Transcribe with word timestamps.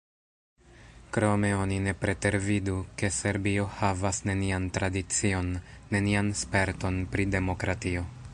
Krome 1.17 1.51
oni 1.57 1.77
ne 1.87 1.93
pretervidu, 2.05 2.77
ke 3.03 3.11
Serbio 3.19 3.67
havas 3.83 4.23
nenian 4.31 4.67
tradicion, 4.79 5.53
nenian 5.97 6.35
sperton 6.43 7.01
pri 7.15 7.31
demokratio. 7.39 8.09